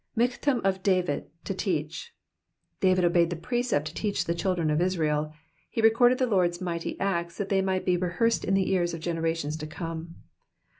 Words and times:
''''Michtam 0.17 0.61
of 0.65 0.81
David, 0.81 1.29
to 1.43 1.53
teach. 1.53 2.11
David 2.79 3.05
obeyed 3.05 3.29
the 3.29 3.35
precept 3.35 3.85
to 3.85 3.93
teach 3.93 4.25
the 4.25 4.33
children 4.33 4.71
of 4.71 4.81
Israel; 4.81 5.31
he 5.69 5.79
recorded 5.79 6.17
the 6.17 6.25
Lord^s 6.25 6.59
mighty 6.59 6.99
acts 6.99 7.37
that 7.37 7.49
they 7.49 7.61
might 7.61 7.85
be 7.85 7.97
rehearsed 7.97 8.43
in 8.43 8.55
tlie 8.55 8.65
ears 8.65 8.95
of 8.95 8.99
generations 8.99 9.55
to 9.57 9.67
come. 9.67 10.15